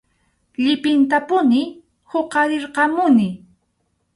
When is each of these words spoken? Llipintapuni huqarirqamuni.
Llipintapuni 0.63 1.61
huqarirqamuni. 2.11 3.29